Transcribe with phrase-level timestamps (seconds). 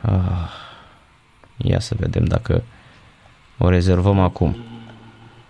[0.00, 0.50] Ah,
[1.56, 2.62] ia să vedem dacă
[3.58, 4.56] o rezervăm acum.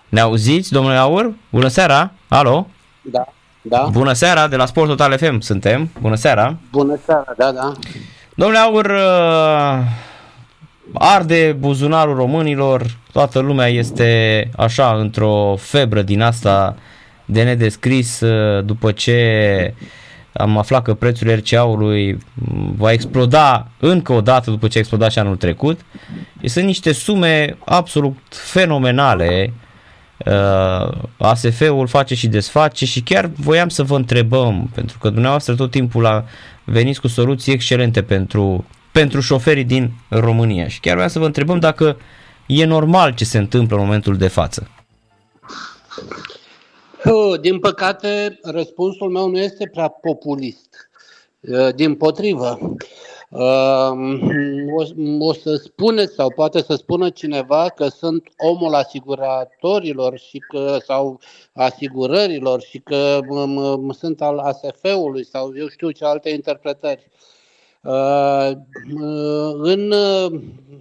[0.09, 1.33] Ne auziți, domnule Aur?
[1.51, 2.13] Bună seara!
[2.29, 2.67] Alo?
[3.03, 3.25] Da,
[3.63, 3.89] da.
[3.91, 5.91] Bună seara, de la Sport Total FM suntem.
[6.01, 6.57] Bună seara!
[6.71, 7.73] Bună seara, da, da.
[8.35, 9.87] Domnule Aur, uh,
[10.93, 16.77] arde buzunarul românilor, toată lumea este așa într-o febră din asta
[17.25, 19.75] de nedescris uh, după ce
[20.41, 22.19] am aflat că prețul RCA-ului
[22.77, 25.81] va exploda încă o dată după ce a explodat și anul trecut.
[26.41, 29.53] Și sunt niște sume absolut fenomenale.
[30.27, 35.71] Uh, ASF-ul face și desface și chiar voiam să vă întrebăm, pentru că dumneavoastră tot
[35.71, 36.25] timpul a
[36.65, 41.59] venit cu soluții excelente pentru, pentru șoferii din România și chiar voiam să vă întrebăm
[41.59, 41.97] dacă
[42.47, 44.71] e normal ce se întâmplă în momentul de față.
[47.41, 50.91] Din păcate, răspunsul meu nu este prea populist.
[51.75, 52.59] Din potrivă,
[54.77, 54.83] o,
[55.19, 61.21] o să spuneți sau poate să spună cineva că sunt omul asiguratorilor și că, sau
[61.53, 63.19] asigurărilor și că
[63.99, 67.07] sunt al ASF-ului sau eu știu ce alte interpretări.
[69.63, 69.95] În,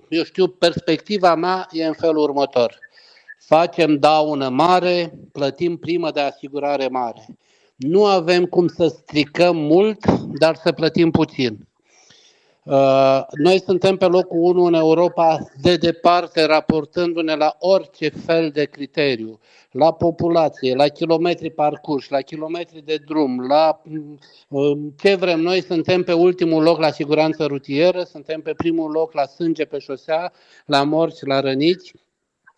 [0.09, 2.79] eu știu, perspectiva mea e în felul următor
[3.39, 7.25] facem daună mare, plătim primă de asigurare mare.
[7.75, 10.05] Nu avem cum să stricăm mult,
[10.39, 11.67] dar să plătim puțin.
[12.63, 18.65] Uh, noi suntem pe locul 1 în Europa de departe, raportându-ne la orice fel de
[18.65, 19.39] criteriu,
[19.71, 23.81] la populație, la kilometri parcurși, la kilometri de drum, la
[24.49, 25.39] uh, ce vrem.
[25.39, 29.79] Noi suntem pe ultimul loc la siguranță rutieră, suntem pe primul loc la sânge pe
[29.79, 30.31] șosea,
[30.65, 31.93] la morți, la răniți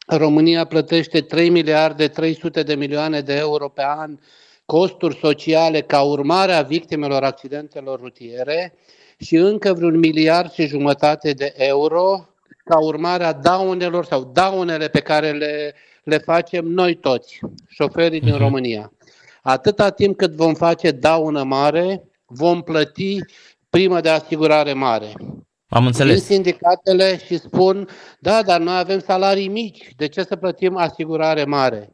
[0.08, 4.20] România plătește 3 miliarde 300 de milioane de euro pe an
[4.66, 8.74] costuri sociale ca urmare a victimelor accidentelor rutiere
[9.18, 12.26] și încă vreun miliard și jumătate de euro
[12.64, 18.34] ca urmare a daunelor sau daunele pe care le, le facem noi toți, șoferii din
[18.34, 18.42] mhm.
[18.42, 18.92] România.
[19.42, 23.20] Atâta timp cât vom face daună mare, vom plăti
[23.70, 25.14] primă de asigurare mare.
[25.74, 26.14] Am înțeles.
[26.14, 27.88] Vin sindicatele și spun,
[28.20, 31.94] da, dar noi avem salarii mici, de ce să plătim asigurare mare?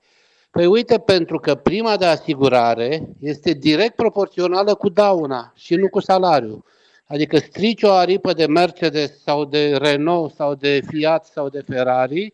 [0.52, 6.00] Păi uite, pentru că prima de asigurare este direct proporțională cu dauna și nu cu
[6.00, 6.64] salariu.
[7.06, 12.34] Adică strici o aripă de Mercedes sau de Renault sau de Fiat sau de Ferrari,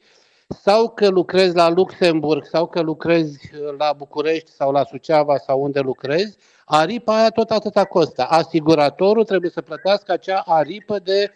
[0.61, 3.39] sau că lucrezi la Luxemburg sau că lucrezi
[3.77, 8.23] la București sau la Suceava sau unde lucrezi, aripa aia tot atâta costă.
[8.23, 11.31] Asiguratorul trebuie să plătească acea aripă de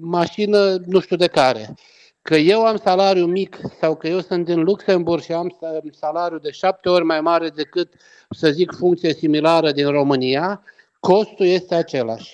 [0.00, 1.74] mașină nu știu de care.
[2.22, 5.56] Că eu am salariu mic sau că eu sunt din Luxemburg și am
[5.92, 7.92] salariu de șapte ori mai mare decât,
[8.30, 10.62] să zic, funcție similară din România,
[11.00, 12.32] costul este același.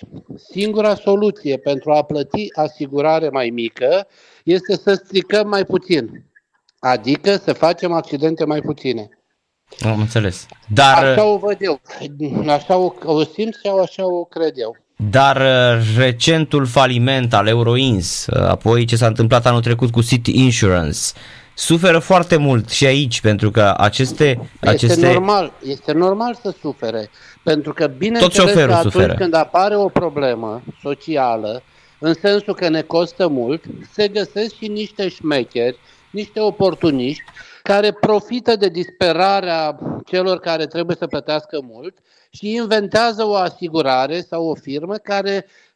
[0.51, 4.07] Singura soluție pentru a plăti asigurare mai mică
[4.43, 6.25] este să stricăm mai puțin,
[6.79, 9.09] adică să facem accidente mai puține.
[9.79, 10.45] Am înțeles.
[10.73, 11.03] Dar...
[11.03, 11.81] Așa o văd eu.
[12.47, 14.75] Așa o, o simt sau așa o cred eu.
[15.09, 20.43] Dar uh, recentul faliment al Euroins, uh, apoi ce s-a întâmplat anul trecut cu City
[20.43, 20.99] Insurance,
[21.57, 24.49] suferă foarte mult și aici, pentru că aceste...
[24.53, 25.07] Este aceste...
[25.07, 27.09] normal, este normal să sufere,
[27.43, 29.13] pentru că bineînțeles că atunci suferă.
[29.13, 31.63] când apare o problemă socială,
[31.99, 33.63] în sensul că ne costă mult,
[33.93, 35.79] se găsesc și niște șmecheri,
[36.11, 37.23] niște oportuniști
[37.63, 41.97] care profită de disperarea celor care trebuie să plătească mult
[42.29, 45.66] și inventează o asigurare sau o firmă care uh,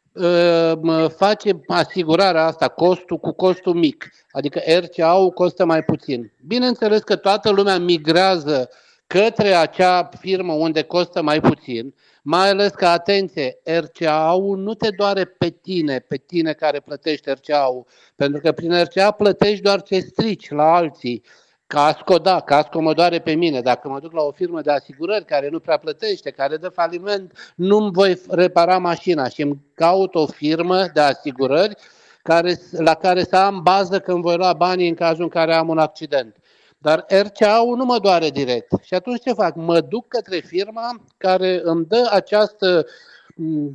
[1.16, 6.32] face asigurarea asta costul cu costul mic, adică RCA-ul costă mai puțin.
[6.46, 8.68] Bineînțeles că toată lumea migrează
[9.06, 15.24] către acea firmă unde costă mai puțin, mai ales că, atenție, RCA-ul nu te doare
[15.24, 17.86] pe tine, pe tine care plătești RCA-ul,
[18.16, 21.22] pentru că prin RCA plătești doar ce strici la alții.
[21.72, 23.60] Casco, da, casco mă doare pe mine.
[23.60, 27.52] Dacă mă duc la o firmă de asigurări care nu prea plătește, care dă faliment,
[27.54, 31.74] nu-mi voi repara mașina și îmi caut o firmă de asigurări
[32.22, 35.68] care, la care să am bază când voi lua banii în cazul în care am
[35.68, 36.36] un accident.
[36.78, 38.72] Dar RCA-ul nu mă doare direct.
[38.82, 39.54] Și atunci ce fac?
[39.54, 42.86] Mă duc către firma care îmi dă această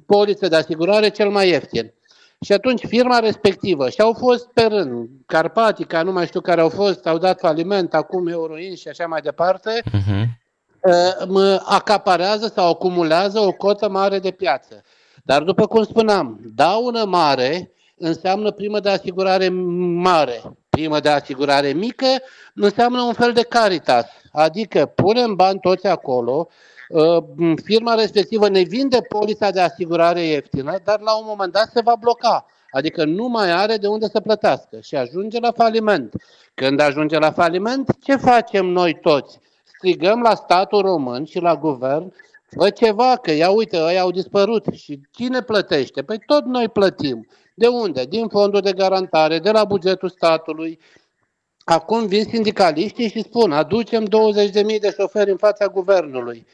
[0.06, 1.94] poliță de asigurare cel mai ieftin.
[2.46, 6.70] Și atunci firma respectivă, și au fost pe rând, Carpatica, nu mai știu care au
[6.70, 10.26] fost, au dat faliment, acum Euroin și așa mai departe, uh-huh.
[11.28, 14.84] mă acaparează sau acumulează o cotă mare de piață.
[15.24, 20.42] Dar după cum spuneam, daună mare înseamnă primă de asigurare mare.
[20.70, 22.08] Primă de asigurare mică
[22.54, 26.77] înseamnă un fel de caritas, adică punem bani toți acolo, Uh,
[27.64, 31.96] firma respectivă ne vinde polița de asigurare ieftină, dar la un moment dat se va
[32.00, 32.46] bloca.
[32.72, 36.14] Adică nu mai are de unde să plătească și ajunge la faliment.
[36.54, 39.40] Când ajunge la faliment, ce facem noi toți?
[39.64, 42.14] Strigăm la statul român și la guvern
[42.50, 44.66] Fă ceva, că ia uite, ei au dispărut.
[44.74, 46.04] Și cine plătește?
[46.04, 47.28] Păi tot noi plătim.
[47.54, 48.06] De unde?
[48.06, 50.80] Din fondul de garantare, de la bugetul statului.
[51.64, 54.10] Acum vin sindicaliștii și spun, aducem 20.000
[54.80, 56.46] de șoferi în fața guvernului.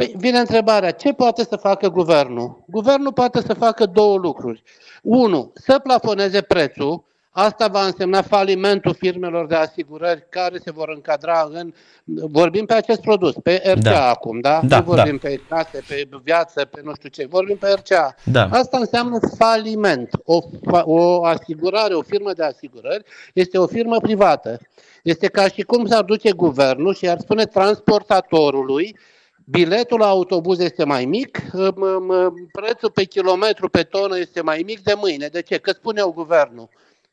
[0.00, 2.64] Păi vine întrebarea, ce poate să facă guvernul?
[2.66, 4.62] Guvernul poate să facă două lucruri.
[5.02, 11.48] Unu, să plafoneze prețul, Asta va însemna falimentul firmelor de asigurări care se vor încadra
[11.52, 11.72] în...
[12.04, 14.08] Vorbim pe acest produs, pe RCA da.
[14.08, 14.60] acum, da?
[14.64, 15.28] da nu vorbim da.
[15.28, 18.14] pe case, pe viață, pe nu știu ce, vorbim pe RCA.
[18.24, 18.48] Da.
[18.50, 20.10] Asta înseamnă faliment.
[20.24, 20.38] O,
[20.84, 23.04] o asigurare, o firmă de asigurări
[23.34, 24.58] este o firmă privată.
[25.02, 28.96] Este ca și cum s-ar duce guvernul și ar spune transportatorului
[29.50, 31.38] biletul la autobuz este mai mic,
[32.52, 35.26] prețul pe kilometru pe tonă este mai mic de mâine.
[35.26, 35.58] De ce?
[35.58, 36.68] Că spune o guvernul.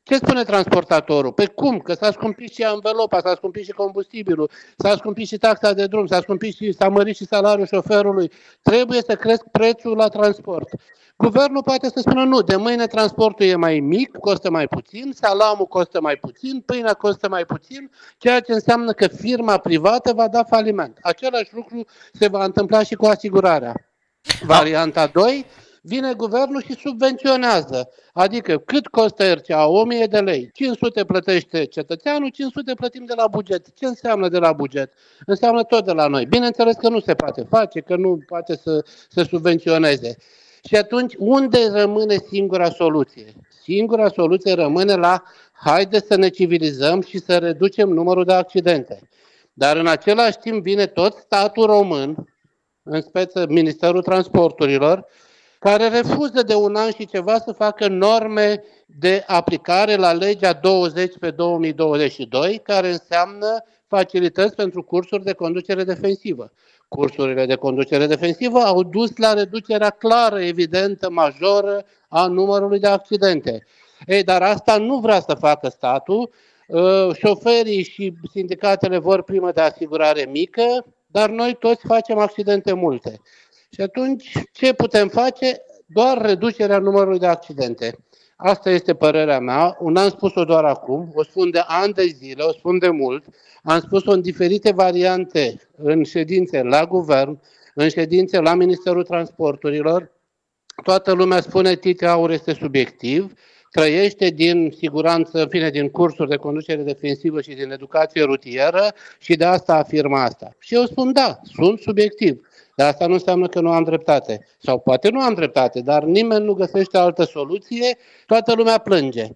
[0.07, 1.31] Ce spune transportatorul?
[1.31, 1.79] Pe cum?
[1.79, 6.05] Că s-a scumpit și învelopa, s-a scumpit și combustibilul, s-a scumpit și taxa de drum,
[6.05, 8.31] s-a scumpit și s-a mărit și salariul șoferului.
[8.61, 10.69] Trebuie să cresc prețul la transport.
[11.17, 15.65] Guvernul poate să spună nu, de mâine transportul e mai mic, costă mai puțin, salamul
[15.65, 20.43] costă mai puțin, pâinea costă mai puțin, ceea ce înseamnă că firma privată va da
[20.43, 20.97] faliment.
[21.01, 23.73] Același lucru se va întâmpla și cu asigurarea.
[24.45, 25.45] Varianta 2,
[25.87, 27.89] vine guvernul și subvenționează.
[28.13, 29.67] Adică cât costă RCA?
[29.67, 30.49] 1000 de lei.
[30.53, 33.65] 500 plătește cetățeanul, 500 plătim de la buget.
[33.73, 34.93] Ce înseamnă de la buget?
[35.25, 36.25] Înseamnă tot de la noi.
[36.25, 40.17] Bineînțeles că nu se poate face, că nu poate să, să subvenționeze.
[40.67, 43.33] Și atunci, unde rămâne singura soluție?
[43.63, 48.99] Singura soluție rămâne la haide să ne civilizăm și să reducem numărul de accidente.
[49.53, 52.27] Dar în același timp vine tot statul român,
[52.83, 55.05] în speță Ministerul Transporturilor,
[55.59, 61.17] care refuză de un an și ceva să facă norme de aplicare la legea 20
[61.19, 66.51] pe 2022, care înseamnă facilități pentru cursuri de conducere defensivă.
[66.87, 73.65] Cursurile de conducere defensivă au dus la reducerea clară, evidentă, majoră a numărului de accidente.
[74.05, 76.29] Ei, dar asta nu vrea să facă statul.
[76.73, 83.21] Ă, șoferii și sindicatele vor primă de asigurare mică, dar noi toți facem accidente multe.
[83.69, 85.61] Și atunci, ce putem face?
[85.85, 87.97] Doar reducerea numărului de accidente.
[88.35, 89.77] Asta este părerea mea.
[89.79, 93.25] Un am spus-o doar acum, o spun de ani de zile, o spun de mult.
[93.63, 97.39] Am spus-o în diferite variante, în ședințe la guvern,
[97.73, 100.11] în ședințe la Ministerul Transporturilor.
[100.83, 103.33] Toată lumea spune Tite Aur este subiectiv,
[103.71, 109.35] trăiește din siguranță, în fine, din cursuri de conducere defensivă și din educație rutieră și
[109.35, 110.49] de asta afirmă asta.
[110.59, 112.46] Și eu spun da, sunt subiectiv.
[112.77, 114.45] Dar asta nu înseamnă că nu am dreptate.
[114.57, 119.27] Sau poate nu am dreptate, dar nimeni nu găsește altă soluție, toată lumea plânge.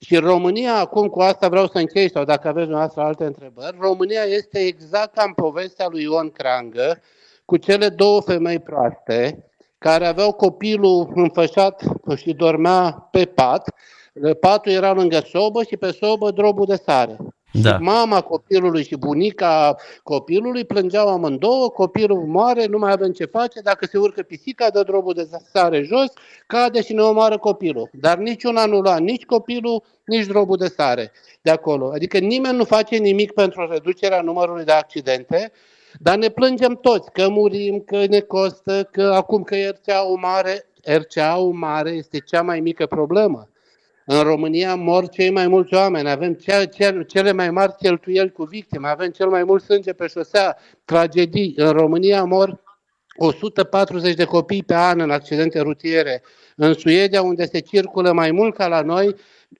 [0.00, 4.22] Și România, acum cu asta vreau să închei, sau dacă aveți dumneavoastră alte întrebări, România
[4.22, 7.00] este exact ca în povestea lui Ion Crangă,
[7.44, 9.44] cu cele două femei proaste,
[9.78, 11.82] care aveau copilul înfășat
[12.16, 13.74] și dormea pe pat,
[14.40, 17.16] patul era lângă sobă și pe sobă drobul de sare.
[17.52, 17.74] Da.
[17.74, 23.60] Și mama copilului și bunica copilului plângeau amândouă, copilul moare, nu mai avem ce face,
[23.60, 26.12] dacă se urcă pisica, dă drobul de sare jos,
[26.46, 27.90] cade și ne omoară copilul.
[27.92, 31.90] Dar niciuna nu lua nici copilul, nici drobul de sare de acolo.
[31.94, 35.52] Adică nimeni nu face nimic pentru reducerea numărului de accidente,
[35.98, 41.52] dar ne plângem toți că murim, că ne costă, că acum că RCA-ul mare, RCA-ul
[41.52, 43.49] mare este cea mai mică problemă.
[44.12, 48.44] În România mor cei mai mulți oameni, avem cea, cea, cele mai mari cheltuieli cu
[48.44, 51.54] victime, avem cel mai mult sânge pe șosea, tragedii.
[51.56, 52.62] În România mor
[53.16, 56.22] 140 de copii pe an în accidente rutiere.
[56.56, 59.14] În Suedia, unde se circulă mai mult ca la noi,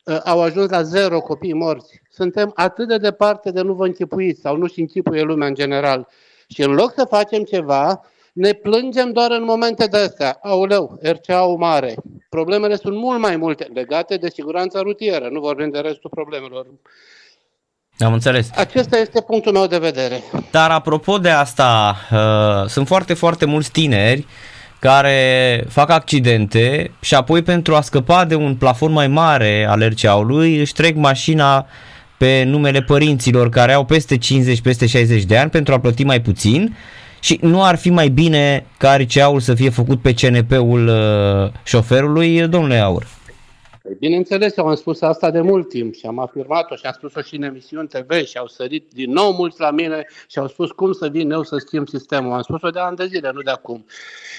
[0.06, 2.02] ă, au ajuns la zero copii morți.
[2.08, 6.08] Suntem atât de departe de nu vă închipuiți sau nu-și închipuie lumea în general.
[6.48, 8.00] Și în loc să facem ceva,
[8.32, 10.38] ne plângem doar în momente de astea.
[10.42, 11.94] Auleu, RCA-ul mare.
[12.28, 16.66] Problemele sunt mult mai multe legate de siguranța rutieră, nu vorbim de restul problemelor.
[17.98, 18.50] Am înțeles.
[18.56, 20.22] Acesta este punctul meu de vedere.
[20.50, 24.26] Dar apropo de asta, uh, sunt foarte, foarte mulți tineri
[24.78, 30.58] care fac accidente și apoi pentru a scăpa de un plafon mai mare al RCA-ului
[30.58, 31.66] își trec mașina
[32.16, 36.20] pe numele părinților care au peste 50, peste 60 de ani pentru a plăti mai
[36.20, 36.76] puțin
[37.20, 42.48] și nu ar fi mai bine ca RCA-ul să fie făcut pe CNP-ul uh, șoferului,
[42.48, 43.06] domnule Aur?
[43.82, 47.20] Păi bineînțeles, eu am spus asta de mult timp și am afirmat-o și am spus-o
[47.20, 50.70] și în emisiuni TV și au sărit din nou mulți la mine și au spus
[50.70, 52.32] cum să vin eu să schimb sistemul.
[52.32, 53.86] Am spus-o de ani de zile, nu de acum.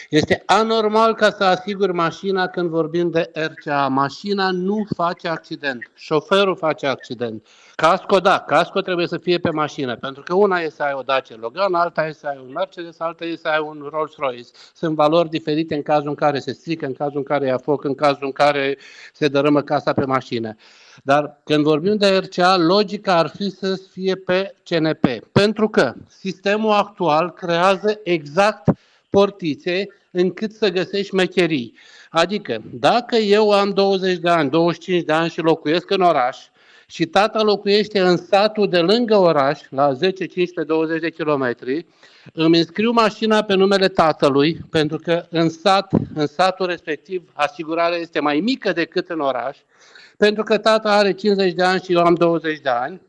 [0.09, 3.87] Este anormal ca să asiguri mașina când vorbim de RCA.
[3.87, 7.47] Mașina nu face accident, șoferul face accident.
[7.75, 11.01] Casco, da, casco trebuie să fie pe mașină, pentru că una e să ai o
[11.01, 14.49] Dacia Logan, alta e să ai un Mercedes, alta e să ai un Rolls-Royce.
[14.73, 17.83] Sunt valori diferite în cazul în care se strică, în cazul în care ia foc,
[17.83, 18.77] în cazul în care
[19.13, 20.55] se dărâmă casa pe mașină.
[21.03, 26.71] Dar când vorbim de RCA, logica ar fi să fie pe CNP, pentru că sistemul
[26.71, 28.69] actual creează exact
[29.09, 31.77] portițe încât să găsești mecherii.
[32.09, 36.37] Adică, dacă eu am 20 de ani, 25 de ani și locuiesc în oraș,
[36.91, 41.85] și tata locuiește în satul de lângă oraș, la 10, 15, 20 de kilometri,
[42.33, 48.19] îmi înscriu mașina pe numele tatălui, pentru că în sat, în satul respectiv, asigurarea este
[48.19, 49.57] mai mică decât în oraș,
[50.17, 53.01] pentru că tata are 50 de ani și eu am 20 de ani,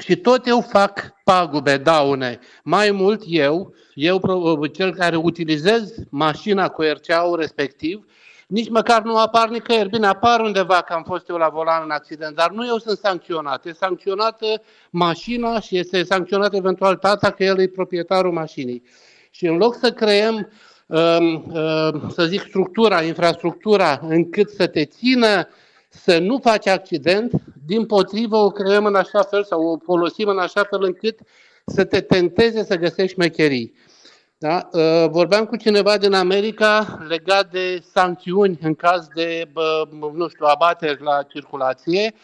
[0.00, 2.38] și tot eu fac pagube, daune.
[2.62, 8.04] Mai mult eu, eu cel care utilizez mașina cu RCA-ul respectiv,
[8.50, 9.88] nici măcar nu apar nicăieri.
[9.88, 12.98] Bine, apar undeva că am fost eu la volan în accident, dar nu eu sunt
[12.98, 13.66] sancționat.
[13.66, 14.46] E sancționată
[14.90, 18.82] mașina și este sancționat eventual tata că el e proprietarul mașinii.
[19.30, 20.52] Și în loc să creăm,
[20.86, 25.48] um, um, să zic, structura, infrastructura, încât să te țină
[25.88, 27.32] să nu faci accident,
[27.66, 31.18] din potrivă o creăm în așa fel sau o folosim în așa fel încât
[31.66, 33.74] să te tenteze să găsești mecherii.
[34.42, 34.68] Da?
[34.72, 39.48] Uh, vorbeam cu cineva din America legat de sancțiuni în caz de,
[40.14, 42.14] nu știu, abateri la circulație.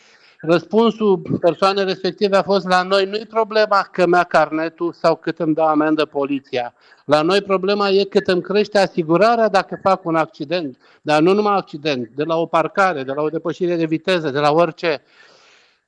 [0.41, 5.39] Răspunsul persoanei respective a fost la noi nu e problema că mi-a carnetul sau cât
[5.39, 6.75] îmi dă amendă poliția.
[7.05, 11.57] La noi problema e cât îmi crește asigurarea dacă fac un accident, dar nu numai
[11.57, 15.03] accident, de la o parcare, de la o depășire de viteză, de la orice.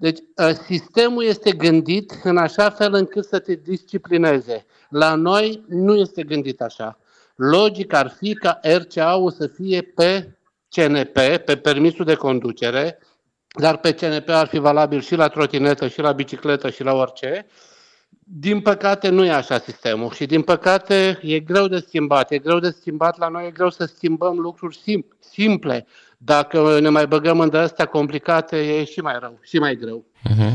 [0.01, 4.67] Deci ă, sistemul este gândit în așa fel încât să te disciplineze.
[4.89, 6.99] La noi nu este gândit așa.
[7.35, 10.37] Logic ar fi ca RCA-ul să fie pe
[10.69, 12.99] CNP, pe permisul de conducere,
[13.59, 17.47] dar pe CNP ar fi valabil și la trotinetă, și la bicicletă, și la orice.
[18.19, 22.31] Din păcate nu e așa sistemul și din păcate e greu de schimbat.
[22.31, 25.87] E greu de schimbat la noi, e greu să schimbăm lucruri simple.
[26.19, 30.05] Dacă ne mai băgăm în astea complicate, e și mai rău, și mai greu.
[30.31, 30.53] Uh-huh.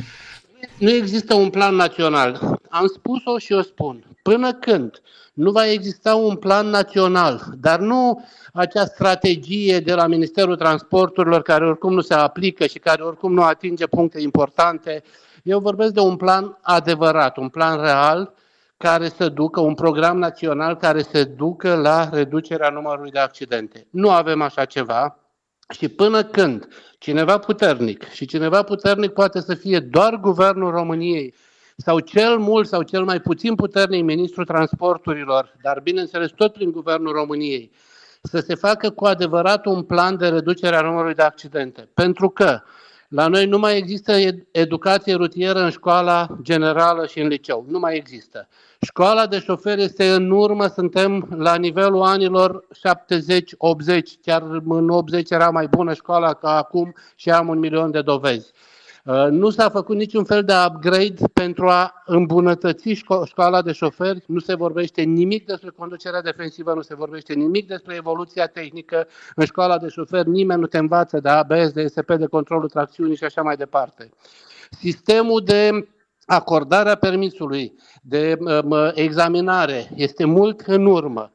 [0.77, 2.60] Nu există un plan național.
[2.70, 4.03] Am spus-o și o spun.
[4.22, 5.01] Până când
[5.34, 11.65] nu va exista un plan național, dar nu acea strategie de la Ministerul Transporturilor care
[11.65, 15.03] oricum nu se aplică și care oricum nu atinge puncte importante,
[15.43, 18.34] eu vorbesc de un plan adevărat, un plan real
[18.77, 23.88] care să ducă, un program național care să ducă la reducerea numărului de accidente.
[23.89, 25.17] Nu avem așa ceva
[25.70, 26.67] și până când
[26.98, 31.34] cineva puternic, și cineva puternic poate să fie doar guvernul României,
[31.77, 37.13] sau cel mult sau cel mai puțin puternic ministrul transporturilor, dar bineînțeles tot prin guvernul
[37.13, 37.72] României,
[38.22, 41.89] să se facă cu adevărat un plan de reducere a numărului de accidente.
[41.93, 42.62] Pentru că
[43.08, 44.13] la noi nu mai există
[44.51, 47.65] educație rutieră în școala generală și în liceu.
[47.70, 48.48] Nu mai există.
[48.84, 52.68] Școala de șofer este în urmă, suntem la nivelul anilor 70-80,
[54.22, 58.52] chiar în 80 era mai bună școala ca acum și am un milion de dovezi.
[59.06, 64.24] Uh, nu s-a făcut niciun fel de upgrade pentru a îmbunătăți șco- școala de șoferi,
[64.28, 69.08] nu se vorbește nimic despre conducerea defensivă, nu se vorbește nimic despre evoluția tehnică.
[69.36, 73.16] În școala de șoferi nimeni nu te învață de ABS, de SP, de controlul tracțiunii
[73.16, 74.10] și așa mai departe.
[74.70, 75.88] Sistemul de
[76.25, 81.32] acordarea permisului, de uh, examinare este mult în urmă.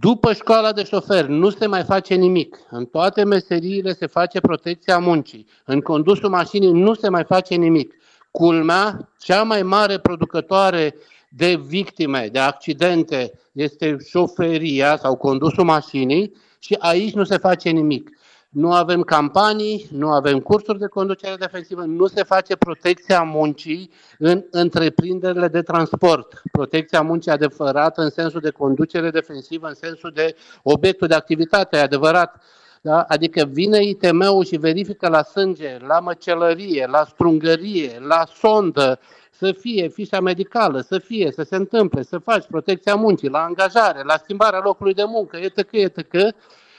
[0.00, 2.58] După școala de șofer nu se mai face nimic.
[2.70, 5.46] În toate meseriile se face protecția muncii.
[5.64, 7.94] În condusul mașinii nu se mai face nimic.
[8.30, 10.94] Culmea, cea mai mare producătoare
[11.28, 18.17] de victime, de accidente, este șoferia sau condusul mașinii și aici nu se face nimic
[18.48, 24.44] nu avem campanii, nu avem cursuri de conducere defensivă, nu se face protecția muncii în
[24.50, 26.42] întreprinderile de transport.
[26.52, 32.42] Protecția muncii adevărată în sensul de conducere defensivă, în sensul de obiectul de activitate, adevărat.
[32.80, 33.00] Da?
[33.00, 39.00] Adică vine ITM-ul și verifică la sânge, la măcelărie, la strungărie, la sondă,
[39.30, 44.02] să fie fișa medicală, să fie, să se întâmple, să faci protecția muncii, la angajare,
[44.02, 46.34] la schimbarea locului de muncă, etc., etc.,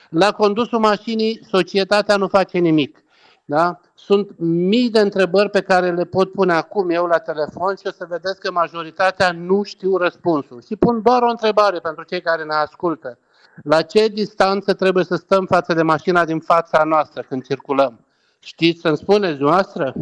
[0.10, 3.04] la condusul mașinii, societatea nu face nimic.
[3.46, 3.80] Da?
[3.94, 7.92] Sunt mii de întrebări pe care le pot pune acum eu la telefon și o
[7.92, 10.64] să vedeți că majoritatea nu știu răspunsul.
[10.68, 13.18] Și pun doar o întrebare pentru cei care ne ascultă.
[13.64, 18.06] La ce distanță trebuie să stăm față de mașina din fața noastră când circulăm?
[18.40, 19.94] Știți să-mi spuneți noastră?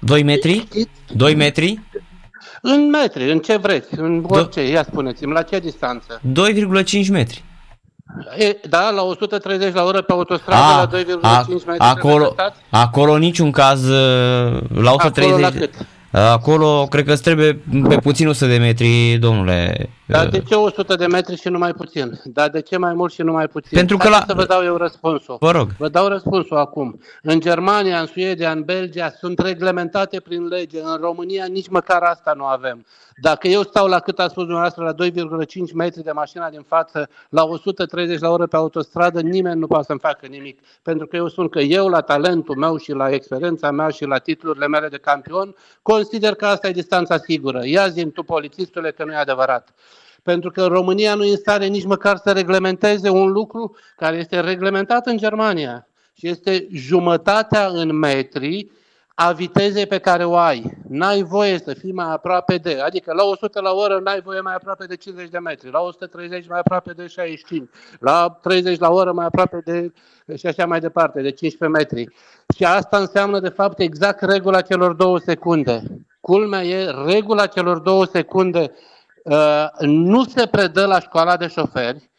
[0.00, 0.68] 2 metri?
[1.14, 1.80] 2 metri?
[2.60, 6.20] În metri, în ce vreți, în orice, ia spuneți-mi, la ce distanță?
[7.04, 7.44] 2,5 metri.
[8.38, 10.88] E, da, la 130 la oră pe autostradă, a,
[11.22, 12.34] la 2,5 metri acolo,
[12.70, 15.32] acolo niciun caz, la 130...
[15.32, 15.74] Acolo la cât?
[16.10, 19.90] Acolo cred că îți trebuie pe puțin 100 de metri, domnule.
[20.10, 22.20] Dar de ce 100 de metri și nu mai puțin?
[22.24, 23.78] Dar de ce mai mult și nu mai puțin?
[23.78, 24.24] Pentru că la...
[24.26, 25.36] să vă dau eu răspunsul.
[25.40, 25.68] Vă rog.
[25.78, 27.00] Vă dau răspunsul acum.
[27.22, 30.80] În Germania, în Suedia, în Belgia sunt reglementate prin lege.
[30.82, 32.84] În România nici măcar asta nu avem.
[33.22, 37.08] Dacă eu stau la cât a spus dumneavoastră, la 2,5 metri de mașina din față,
[37.28, 40.60] la 130 la oră pe autostradă, nimeni nu poate să-mi facă nimic.
[40.82, 44.18] Pentru că eu spun că eu, la talentul meu și la experiența mea și la
[44.18, 47.60] titlurile mele de campion, consider că asta e distanța sigură.
[47.64, 49.74] Ia zi tu, polițistule, că nu e adevărat.
[50.22, 54.40] Pentru că România nu e în stare nici măcar să reglementeze un lucru care este
[54.40, 58.70] reglementat în Germania și este jumătatea în metri
[59.14, 60.76] a vitezei pe care o ai.
[60.88, 64.54] N-ai voie să fii mai aproape de, adică la 100 la oră n-ai voie mai
[64.54, 69.12] aproape de 50 de metri, la 130 mai aproape de 65, la 30 la oră
[69.12, 69.92] mai aproape de
[70.36, 72.14] și așa mai departe, de 15 metri.
[72.56, 75.82] Și asta înseamnă de fapt exact regula celor două secunde.
[76.20, 78.76] Culmea e regula celor două secunde uh,
[79.80, 82.10] nu se predă la școala de șoferi,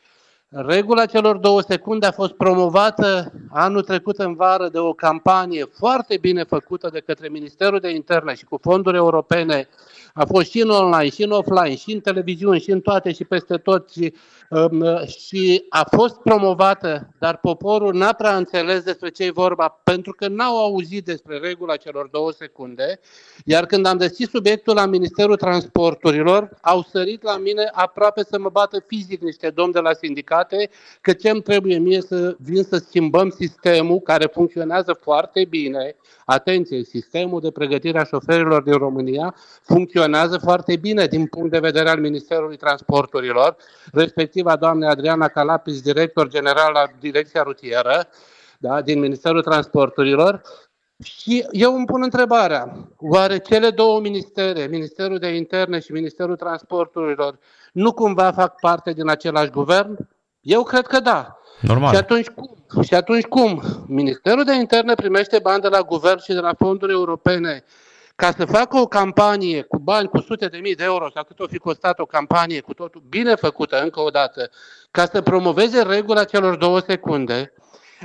[0.53, 6.17] Regula celor două secunde a fost promovată anul trecut în vară de o campanie foarte
[6.17, 9.67] bine făcută de către Ministerul de Interne și cu fonduri europene.
[10.13, 13.24] A fost și în online, și în offline, și în televiziuni, și în toate și
[13.24, 13.89] peste tot.
[13.89, 14.41] Și Um,
[15.05, 20.27] și a fost promovată, dar poporul n-a prea înțeles despre ce e vorba, pentru că
[20.27, 23.00] n-au auzit despre regula celor două secunde,
[23.46, 28.50] iar când am deschis subiectul la Ministerul Transporturilor, au sărit la mine aproape să mă
[28.50, 30.70] bată fizic niște domni de la sindicate,
[31.01, 36.84] că ce îmi trebuie mie să vin să schimbăm sistemul care funcționează foarte bine, atenție,
[36.84, 42.00] sistemul de pregătire a șoferilor din România funcționează foarte bine din punct de vedere al
[42.00, 43.55] Ministerului Transporturilor,
[43.91, 48.08] respectiv respectiv a doamnei Adriana Calapis, director general la Direcția Rutieră,
[48.58, 50.42] da, din Ministerul Transporturilor,
[51.04, 57.40] și eu îmi pun întrebarea, oare cele două ministere, Ministerul de Interne și Ministerul Transporturilor,
[57.74, 59.98] nu cumva fac parte din același guvern?
[60.42, 61.40] Eu cred că da.
[61.62, 61.94] Normal.
[61.94, 62.56] Și atunci cum?
[62.84, 63.62] Și atunci cum?
[63.88, 67.64] Ministerul de Interne primește bani de la guvern și de la fonduri europene
[68.22, 71.40] ca să facă o campanie cu bani, cu sute de mii de euro sau cât
[71.40, 74.50] o fi costat o campanie cu totul bine făcută încă o dată,
[74.92, 77.53] ca să promoveze regula celor două secunde,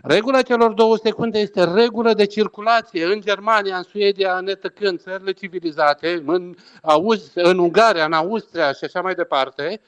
[0.02, 5.32] Regula celor două secunde este regulă de circulație în Germania, în Suedia, în etăcând, țările
[5.32, 9.80] civilizate, în, Auz, în Ungaria, în Austria și așa mai departe.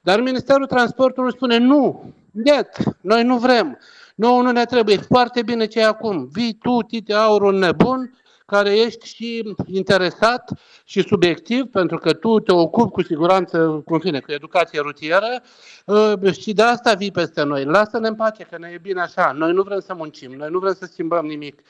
[0.00, 2.68] Dar Ministerul Transportului spune nu, net,
[3.00, 3.78] noi nu vrem,
[4.14, 8.10] nouă nu ne trebuie, foarte bine ce e acum, vii tu, Tite Aur, un nebun,
[8.46, 10.50] care ești și interesat
[10.84, 15.42] și subiectiv, pentru că tu te ocupi cu siguranță, cum fine, cu educație rutieră
[15.86, 17.64] uh, și de asta vii peste noi.
[17.64, 19.32] Lasă-ne în pace, că ne e bine așa.
[19.32, 21.62] Noi nu vrem să muncim, noi nu vrem să schimbăm nimic.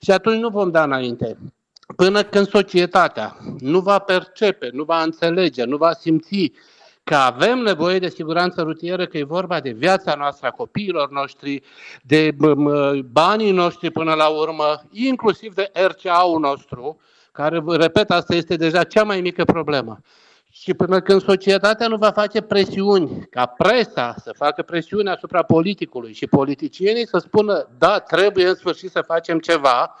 [0.00, 1.38] Și atunci nu vom da înainte.
[1.96, 6.52] Până când societatea nu va percepe, nu va înțelege, nu va simți
[7.04, 11.62] că avem nevoie de siguranță rutieră, că e vorba de viața noastră, a copiilor noștri,
[12.02, 12.36] de
[13.04, 17.00] banii noștri până la urmă, inclusiv de RCA-ul nostru,
[17.32, 20.00] care, repet, asta este deja cea mai mică problemă.
[20.52, 26.12] Și până când societatea nu va face presiuni, ca presa să facă presiune asupra politicului
[26.12, 29.94] și politicienii să spună, da, trebuie în sfârșit să facem ceva,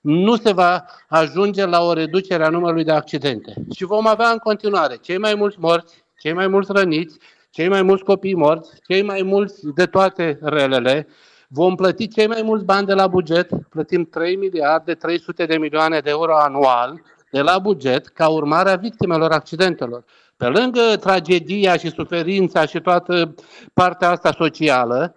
[0.00, 3.54] nu se va ajunge la o reducere a numărului de accidente.
[3.74, 7.18] Și vom avea în continuare cei mai mulți morți, cei mai mulți răniți,
[7.50, 11.08] cei mai mulți copii morți, cei mai mulți de toate relele,
[11.48, 16.00] vom plăti cei mai mulți bani de la buget, plătim 3 miliarde 300 de milioane
[16.00, 20.04] de euro anual de la buget ca urmare a victimelor accidentelor.
[20.36, 23.34] Pe lângă tragedia și suferința și toată
[23.72, 25.14] partea asta socială,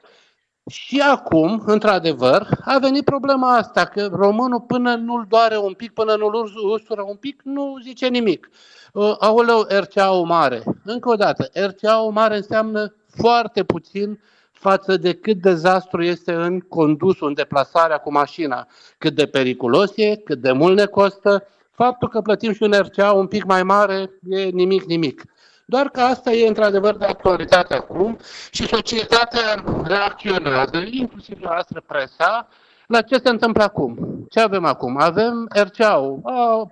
[0.69, 6.15] și acum, într-adevăr, a venit problema asta, că românul până nu-l doare un pic, până
[6.15, 8.49] nu-l ustură un pic, nu zice nimic.
[8.93, 10.63] Uh, aoleu, RCA-ul mare.
[10.83, 14.19] Încă o dată, RCA-ul mare înseamnă foarte puțin
[14.51, 20.15] față de cât dezastru este în condusul, în deplasarea cu mașina, cât de periculos e,
[20.15, 21.47] cât de mult ne costă.
[21.71, 25.23] Faptul că plătim și un RCA un pic mai mare e nimic, nimic.
[25.65, 28.17] Doar că asta e într-adevăr de actualitate acum
[28.51, 32.47] și societatea reacționează, inclusiv noastră presa,
[32.87, 34.16] la ce se întâmplă acum.
[34.29, 34.97] Ce avem acum?
[34.99, 36.19] Avem RCA-ul.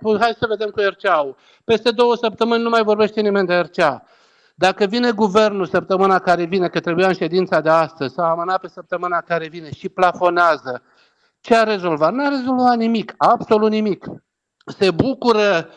[0.02, 1.36] Oh, hai să vedem cu RCA-ul.
[1.64, 4.02] Peste două săptămâni nu mai vorbește nimeni de RCA.
[4.54, 8.68] Dacă vine guvernul săptămâna care vine, că trebuia în ședința de astăzi, sau amânat pe
[8.68, 10.82] săptămâna care vine și plafonează,
[11.40, 12.12] ce a rezolvat?
[12.12, 14.06] N-a rezolvat nimic, absolut nimic.
[14.66, 15.68] Se bucură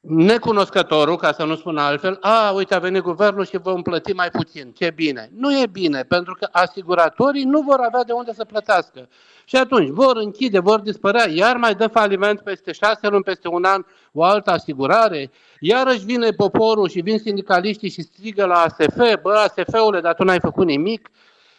[0.00, 4.28] necunoscătorul, ca să nu spun altfel, a, uite, a venit guvernul și vom plăti mai
[4.28, 4.72] puțin.
[4.76, 5.30] Ce bine.
[5.36, 9.08] Nu e bine, pentru că asiguratorii nu vor avea de unde să plătească.
[9.44, 13.64] Și atunci vor închide, vor dispărea, iar mai dă faliment peste șase luni, peste un
[13.64, 19.32] an, o altă asigurare, iarăși vine poporul și vin sindicaliștii și strigă la ASF, bă,
[19.32, 21.10] ASF-ule, dar tu n-ai făcut nimic,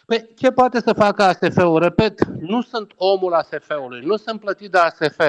[0.06, 1.78] Păi, ce poate să facă ASF-ul?
[1.78, 5.20] Repet, nu sunt omul ASF-ului, nu sunt plătit de ASF,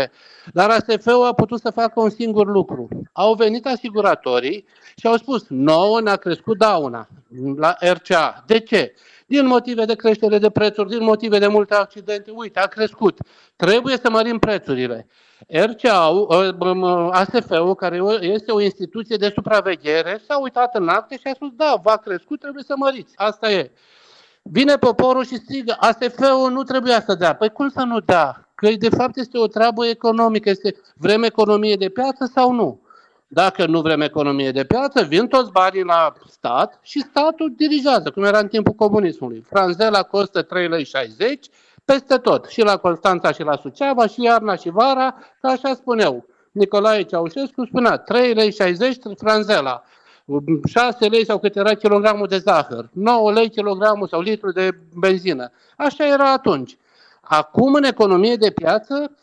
[0.53, 2.88] dar ASF-ul a putut să facă un singur lucru.
[3.12, 7.07] Au venit asiguratorii și au spus, nouă ne-a crescut dauna
[7.55, 8.43] la RCA.
[8.45, 8.93] De ce?
[9.27, 13.17] Din motive de creștere de prețuri, din motive de multe accidente, uite, a crescut.
[13.55, 15.07] Trebuie să mărim prețurile.
[15.47, 21.33] RCA, ă, ASF-ul, care este o instituție de supraveghere, s-a uitat în acte și a
[21.33, 23.13] spus, da, va crescut, trebuie să măriți.
[23.15, 23.71] Asta e.
[24.43, 27.36] Vine poporul și strigă, ASF-ul nu trebuia să dea.
[27.36, 28.47] Păi cum să nu dea?
[28.56, 32.82] Că de fapt este o treabă economică, este vrem economie de piață sau nu?
[33.27, 38.23] Dacă nu vrem economie de piață, vin toți banii la stat și statul dirigează, cum
[38.23, 39.45] era în timpul comunismului.
[39.49, 40.47] Franzela costă 3,60
[41.17, 41.39] lei
[41.86, 46.25] peste tot, și la Constanța și la Suceava, și iarna și vara, ca așa spuneau.
[46.51, 48.06] Nicolae Ceaușescu spunea 3,60
[48.77, 49.84] lei franzela.
[50.65, 55.51] 6 lei sau cât era kilogramul de zahăr, 9 lei kilogramul sau litru de benzină.
[55.77, 56.77] Așa era atunci.
[57.21, 59.17] Acum, în economie de piață,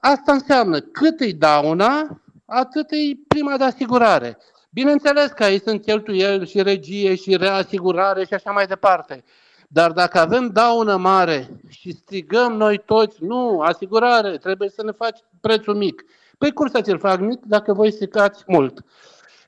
[0.00, 4.38] asta înseamnă cât îi dauna, atât îi prima de asigurare.
[4.70, 9.24] Bineînțeles că aici sunt cheltuieli și regie și reasigurare și așa mai departe.
[9.68, 15.18] Dar dacă avem daună mare și strigăm noi toți, nu, asigurare, trebuie să ne faci
[15.40, 16.04] prețul mic.
[16.38, 18.84] Păi cum să ți-l fac mic dacă voi stricați mult?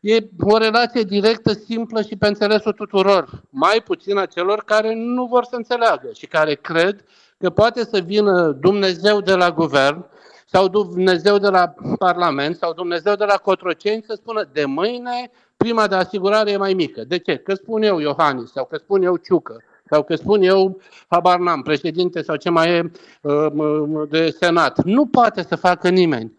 [0.07, 5.25] E o relație directă, simplă și pe înțelesul tuturor, mai puțin a celor care nu
[5.25, 7.05] vor să înțeleagă și care cred
[7.39, 10.05] că poate să vină Dumnezeu de la guvern
[10.47, 15.87] sau Dumnezeu de la Parlament sau Dumnezeu de la Cotroceni să spună de mâine prima
[15.87, 17.05] de asigurare e mai mică.
[17.05, 17.37] De ce?
[17.37, 21.63] Că spun eu Iohannis sau că spun eu Ciucă sau că spun eu, habar n-am,
[21.63, 22.91] președinte sau ce mai e
[23.21, 24.85] uh, de senat.
[24.85, 26.33] Nu poate să facă nimeni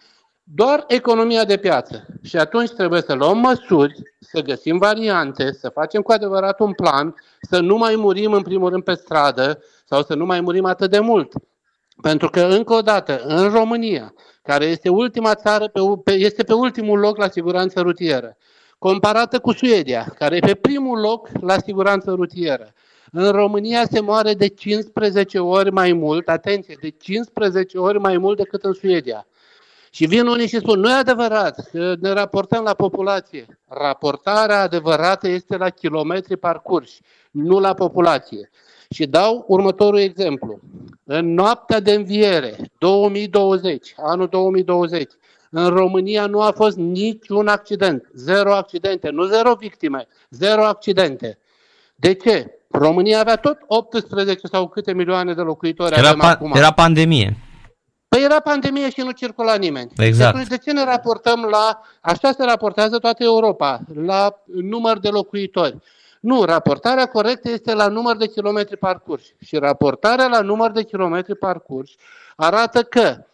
[0.47, 2.05] doar economia de piață.
[2.23, 7.15] Și atunci trebuie să luăm măsuri, să găsim variante, să facem cu adevărat un plan,
[7.41, 10.91] să nu mai murim în primul rând pe stradă sau să nu mai murim atât
[10.91, 11.33] de mult.
[12.01, 15.71] Pentru că, încă o dată, în România, care este ultima țară,
[16.03, 18.37] pe, este pe ultimul loc la siguranță rutieră,
[18.77, 22.73] comparată cu Suedia, care e pe primul loc la siguranță rutieră,
[23.11, 28.37] în România se moare de 15 ori mai mult, atenție, de 15 ori mai mult
[28.37, 29.27] decât în Suedia.
[29.95, 33.45] Și vin unii și spun, nu e adevărat, că ne raportăm la populație.
[33.67, 38.49] Raportarea adevărată este la kilometri parcurși, nu la populație.
[38.89, 40.59] Și dau următorul exemplu.
[41.03, 45.11] În noaptea de înviere, 2020, anul 2020,
[45.49, 51.37] în România nu a fost niciun accident, zero accidente, nu zero victime, zero accidente.
[51.95, 52.59] De ce?
[52.67, 56.51] România avea tot 18 sau câte milioane de locuitori era, pa- acum.
[56.55, 57.44] era pandemie.
[58.15, 59.91] Păi era pandemie și nu circula nimeni.
[59.97, 60.37] Exact.
[60.37, 65.77] Deci de ce ne raportăm la, așa se raportează toată Europa, la număr de locuitori.
[66.19, 69.35] Nu, raportarea corectă este la număr de kilometri parcurși.
[69.45, 71.95] Și raportarea la număr de kilometri parcurși
[72.35, 73.25] arată că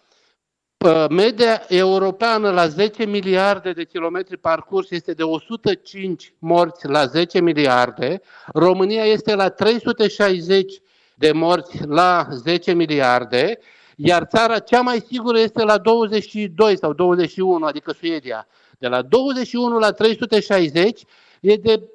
[1.09, 8.21] media europeană la 10 miliarde de kilometri parcurs este de 105 morți la 10 miliarde,
[8.53, 10.81] România este la 360
[11.15, 13.59] de morți la 10 miliarde,
[14.03, 18.47] iar țara cea mai sigură este la 22 sau 21, adică Suedia.
[18.77, 21.03] De la 21 la 360
[21.41, 21.89] e de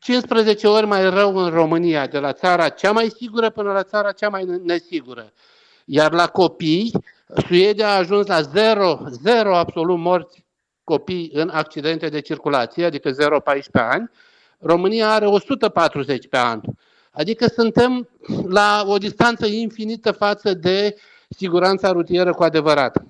[0.00, 4.12] 15 ori mai rău în România, de la țara cea mai sigură până la țara
[4.12, 5.32] cea mai nesigură.
[5.84, 6.92] Iar la copii,
[7.46, 10.46] Suedia a ajuns la 0, 0 absolut morți
[10.84, 13.14] copii în accidente de circulație, adică 0,14
[13.72, 14.10] ani.
[14.58, 16.60] România are 140 pe an.
[17.10, 18.08] Adică suntem
[18.48, 20.96] la o distanță infinită față de
[21.28, 23.02] siguranța rutieră cu adevărat.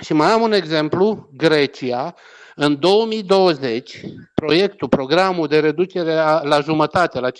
[0.00, 2.14] Și mai am un exemplu, Grecia,
[2.54, 4.00] în 2020,
[4.34, 7.32] proiectul, programul de reducere a, la jumătate, la 50%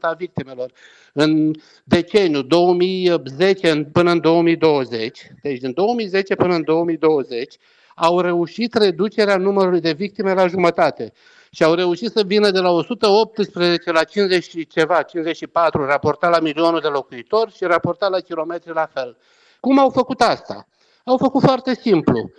[0.00, 0.72] a victimelor,
[1.12, 1.50] în
[1.84, 7.56] deceniul 2010 până în 2020, deci din 2010 până în 2020,
[7.94, 11.12] au reușit reducerea numărului de victime la jumătate
[11.50, 16.40] și au reușit să vină de la 118 la 50 și ceva, 54, raportat la
[16.40, 19.16] milionul de locuitori și raportat la kilometri la fel.
[19.66, 20.66] Cum au făcut asta?
[21.04, 22.30] Au făcut foarte simplu.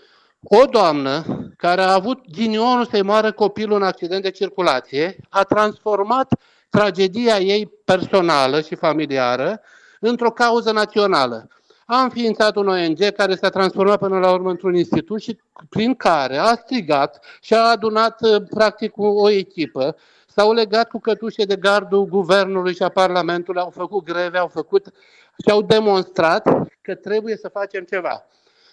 [0.44, 1.24] O doamnă
[1.58, 6.34] care a avut ghinionul să-i moară copilul în accident de circulație a transformat
[6.70, 9.62] tragedia ei personală și familiară
[10.00, 11.48] într-o cauză națională.
[11.86, 16.38] A înființat un ONG care s-a transformat până la urmă într-un institut și prin care
[16.38, 19.96] a strigat și a adunat uh, practic o echipă
[20.38, 24.92] s-au legat cu cătușe de gardul guvernului și a Parlamentului, au făcut greve, au făcut
[25.44, 26.48] și au demonstrat
[26.82, 28.26] că trebuie să facem ceva.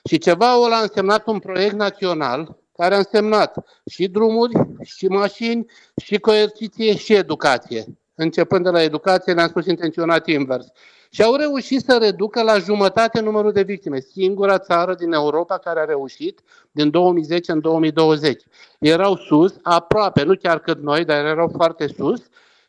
[0.04, 5.66] Și ceva ăla a însemnat un proiect național care a însemnat și drumuri, și mașini,
[5.96, 7.84] și coerciție, și educație.
[8.14, 10.66] Începând de la educație, ne-am spus intenționat invers.
[11.10, 14.00] Și au reușit să reducă la jumătate numărul de victime.
[14.00, 18.42] Singura țară din Europa care a reușit din 2010 în 2020.
[18.78, 22.20] Erau sus, aproape, nu chiar cât noi, dar erau foarte sus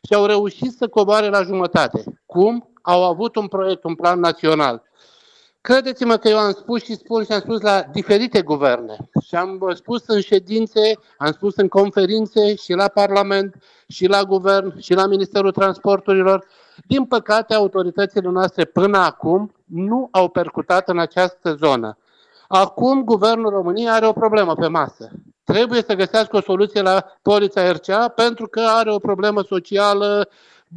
[0.02, 2.04] și au reușit să coboare la jumătate.
[2.26, 2.70] Cum?
[2.88, 4.82] Au avut un proiect, un plan național.
[5.60, 9.72] Credeți-mă că eu am spus și spun și am spus la diferite guverne și am
[9.74, 13.54] spus în ședințe, am spus în conferințe și la Parlament
[13.88, 16.46] și la Guvern și la Ministerul Transporturilor.
[16.86, 21.98] Din păcate, autoritățile noastre până acum nu au percutat în această zonă.
[22.48, 25.10] Acum, Guvernul României are o problemă pe masă.
[25.44, 30.28] Trebuie să găsească o soluție la polița RCA pentru că are o problemă socială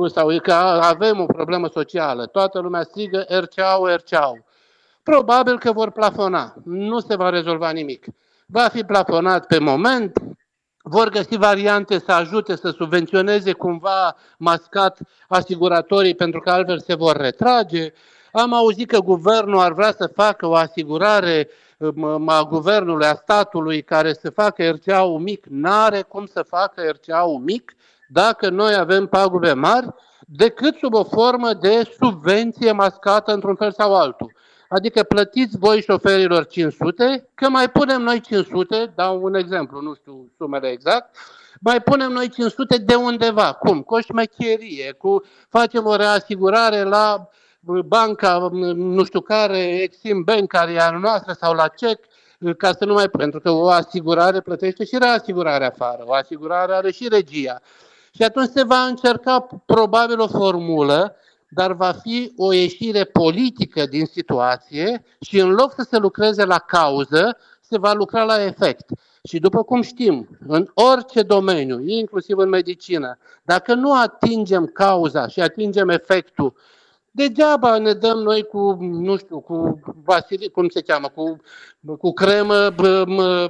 [0.08, 2.25] sau că avem o problemă socială.
[2.25, 4.43] Toată lumea strigă RCA-ul, RCA-ul.
[5.04, 6.54] Probabil că vor plafona.
[6.63, 8.06] Nu se va rezolva nimic.
[8.45, 10.19] Va fi plafonat pe moment,
[10.84, 14.97] vor găsi variante să ajute să subvenționeze cumva mascat
[15.28, 17.93] asiguratorii pentru că altfel se vor retrage.
[18.32, 21.49] Am auzit că guvernul ar vrea să facă o asigurare
[22.25, 25.45] a guvernului, a statului, care să facă RCA-ul mic.
[25.45, 27.75] N-are cum să facă RCA-ul mic
[28.12, 29.88] dacă noi avem pagube mari,
[30.19, 34.34] decât sub o formă de subvenție mascată într-un fel sau altul.
[34.69, 40.32] Adică plătiți voi șoferilor 500, că mai punem noi 500, dau un exemplu, nu știu
[40.38, 41.15] sumele exact,
[41.62, 43.54] mai punem noi 500 de undeva.
[43.54, 43.82] Cum?
[43.82, 47.30] Cu o șmecherie, cu facem o reasigurare la
[47.86, 52.00] banca, nu știu care, Exim Bank, care e a noastră, sau la CEC,
[52.58, 53.10] ca să nu mai...
[53.10, 57.62] Pentru că o asigurare plătește și reasigurarea afară, o asigurare are și regia.
[58.12, 61.15] Și atunci se va încerca probabil o formulă
[61.50, 66.58] dar va fi o ieșire politică din situație și în loc să se lucreze la
[66.58, 68.86] cauză, se va lucra la efect.
[69.24, 75.41] Și după cum știm, în orice domeniu, inclusiv în medicină, dacă nu atingem cauza și
[75.41, 76.54] atingem efectul,
[77.12, 81.41] degeaba ne dăm noi cu, nu știu, cu vasili, cum se cheamă, cu,
[82.00, 82.69] cu cremă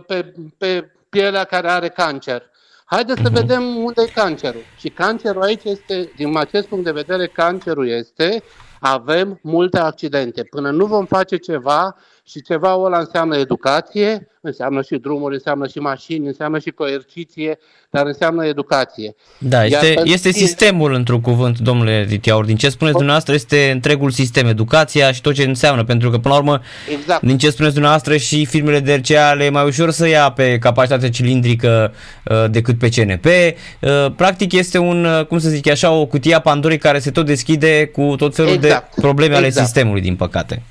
[0.07, 2.49] pe, pe pielea care are cancer.
[2.91, 3.39] Haideți să mhm.
[3.39, 4.61] vedem unde e cancerul.
[4.77, 8.43] Și cancerul aici este, din acest punct de vedere, cancerul este,
[8.79, 10.43] avem multe accidente.
[10.43, 11.95] Până nu vom face ceva,
[12.29, 18.05] și ceva ăla înseamnă educație, înseamnă și drumuri, înseamnă și mașini, înseamnă și coerciție, dar
[18.05, 19.15] înseamnă educație.
[19.37, 22.45] Da, este, este sistemul într-un cuvânt, domnule Ritiaur.
[22.45, 26.33] Din ce spuneți dumneavoastră este întregul sistem, educația și tot ce înseamnă, pentru că până
[26.33, 27.21] la urmă, exact.
[27.21, 31.09] din ce spuneți dumneavoastră și firmele de RCA le mai ușor să ia pe capacitate
[31.09, 31.93] cilindrică
[32.25, 33.25] uh, decât pe CNP.
[33.25, 37.11] Uh, practic este un, uh, cum să zic așa, o cutie a Pandorii care se
[37.11, 38.95] tot deschide cu tot felul exact.
[38.95, 39.55] de probleme exact.
[39.55, 40.63] ale sistemului, din păcate.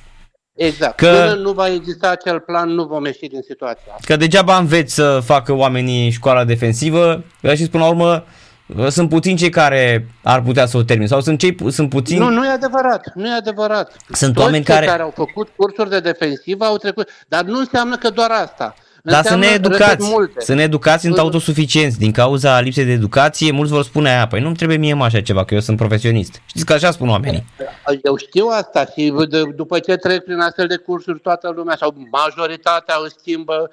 [0.58, 0.96] Exact.
[0.96, 4.04] Că, Până nu va exista acel plan, nu vom ieși din situația asta.
[4.06, 8.24] Că degeaba înveți să facă oamenii școala defensivă, și până la urmă
[8.88, 12.30] sunt puțini cei care ar putea să o termine sau sunt cei sunt puțini Nu,
[12.30, 13.96] nu e adevărat, nu e adevărat.
[14.12, 17.96] Sunt Toți oameni care care au făcut cursuri de defensivă au trecut, dar nu înseamnă
[17.96, 18.74] că doar asta.
[19.08, 21.98] Dar să ne educați, să ne educați sunt autosuficienți.
[21.98, 25.20] Din cauza lipsei de educație, mulți vor spune aia, păi nu-mi trebuie mie mă așa
[25.20, 26.42] ceva, că eu sunt profesionist.
[26.46, 27.44] Știți că așa spun oamenii.
[28.02, 29.14] Eu știu asta și
[29.54, 33.70] după ce trec prin astfel de cursuri toată lumea sau majoritatea își schimbă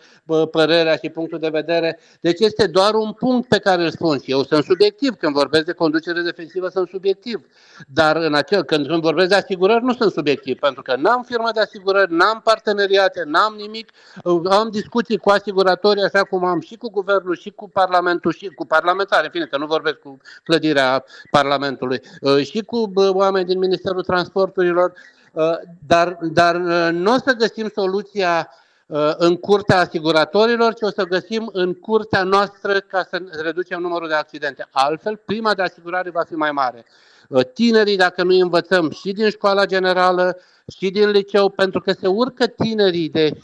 [0.52, 2.00] părerea și punctul de vedere.
[2.19, 5.13] Deci este doar un punct pe care îl spun și eu sunt subiectiv.
[5.19, 7.45] Când vorbesc de conducere defensivă sunt subiectiv.
[7.88, 11.50] Dar în acel, când, când vorbesc de asigurări nu sunt subiectiv, pentru că n-am firmă
[11.54, 13.89] de asigurări, n-am parteneriate, n-am nimic,
[14.50, 18.65] am discuții cu asiguratorii, așa cum am și cu guvernul, și cu parlamentul, și cu
[18.65, 24.03] parlamentari, în fine, că nu vorbesc cu clădirea Parlamentului, uh, și cu oameni din Ministerul
[24.03, 24.93] Transporturilor,
[25.31, 25.43] uh,
[25.88, 28.49] dar, dar uh, nu o să găsim soluția
[29.17, 34.13] în curtea asiguratorilor, ci o să găsim în curtea noastră ca să reducem numărul de
[34.13, 34.67] accidente.
[34.71, 36.85] Altfel, prima de asigurare va fi mai mare.
[37.53, 40.38] Tinerii, dacă nu învățăm și din școala generală,
[40.77, 43.38] și din liceu, pentru că se urcă tinerii de 17-18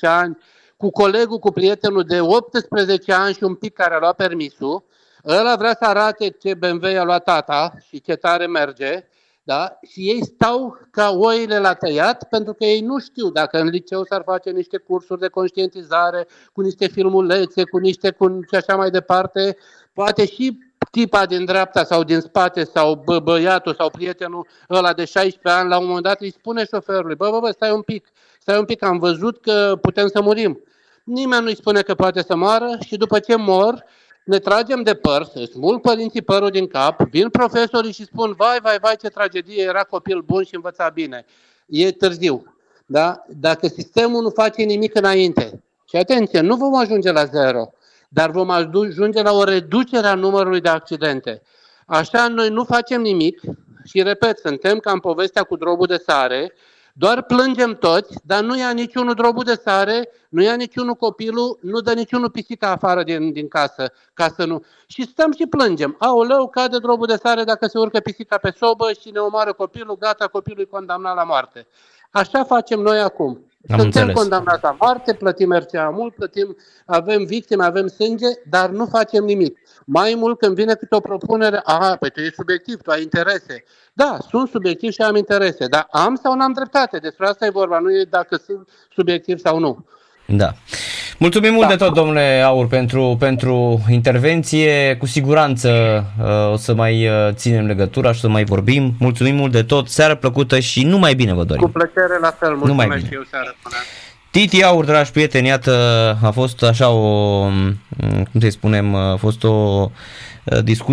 [0.00, 0.38] ani
[0.76, 4.84] cu colegul, cu prietenul de 18 ani și un pic care a luat permisul,
[5.26, 9.04] ăla vrea să arate ce BMW a luat tata și ce tare merge,
[9.42, 9.78] da?
[9.90, 14.04] și ei stau ca oile la tăiat pentru că ei nu știu dacă în liceu
[14.04, 18.90] s-ar face niște cursuri de conștientizare, cu niște filmulețe, cu niște cu și așa mai
[18.90, 19.56] departe,
[19.92, 20.58] poate și
[20.90, 25.68] tipa din dreapta sau din spate sau bă, băiatul sau prietenul ăla de 16 ani,
[25.68, 28.06] la un moment dat îi spune șoferului, bă, bă, bă, stai un pic,
[28.40, 30.60] stai un pic, am văzut că putem să murim.
[31.04, 33.84] Nimeni nu-i spune că poate să moară și după ce mor,
[34.24, 38.58] ne tragem de păr, să smulg părinții părul din cap, vin profesorii și spun, vai,
[38.62, 41.24] vai, vai, ce tragedie, era copil bun și învăța bine.
[41.66, 42.54] E târziu.
[42.86, 43.24] Da?
[43.28, 47.72] Dacă sistemul nu face nimic înainte, și atenție, nu vom ajunge la zero,
[48.12, 51.42] dar vom ajunge la o reducere a numărului de accidente.
[51.86, 53.40] Așa noi nu facem nimic
[53.84, 56.52] și, repet, suntem ca în povestea cu drobul de sare,
[56.92, 61.80] doar plângem toți, dar nu ia niciunul drobul de sare, nu ia niciunul copilul, nu
[61.80, 64.64] dă niciunul pisica afară din, din casă, ca să nu...
[64.86, 65.96] Și stăm și plângem.
[65.98, 69.96] Aoleu, cade drobul de sare dacă se urcă pisica pe sobă și ne omoară copilul,
[69.98, 71.66] gata, copilul e condamnat la moarte.
[72.10, 73.49] Așa facem noi acum.
[73.68, 74.22] Am Suntem înțeles.
[74.22, 79.58] condamnați la moarte, plătim RCA mult, plătim, avem victime, avem sânge, dar nu facem nimic.
[79.84, 83.64] Mai mult când vine câte o propunere, a, păi tu ești subiectiv, tu ai interese.
[83.92, 86.98] Da, sunt subiectiv și am interese, dar am sau n-am dreptate.
[86.98, 89.84] Despre asta e vorba, nu e dacă sunt subiectiv sau nu.
[90.32, 90.54] Da.
[91.18, 91.74] Mulțumim mult da.
[91.74, 94.96] de tot, domnule Aur, pentru, pentru intervenție.
[94.98, 95.70] Cu siguranță
[96.22, 98.94] uh, o să mai uh, ținem legătura și să mai vorbim.
[98.98, 101.62] Mulțumim mult de tot, seară plăcută și numai bine vă dorim.
[101.62, 102.48] Cu plăcere, la fel.
[102.48, 103.08] Mulțumesc numai bine.
[103.08, 103.74] și eu seară până.
[104.30, 107.40] Titi Aur, dragi prieteni, iată, a fost așa o,
[108.32, 110.88] cum să spunem, a fost o uh, discuție